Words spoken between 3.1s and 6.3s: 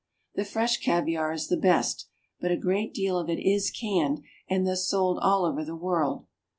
of it is canned, and thus sold all over the world.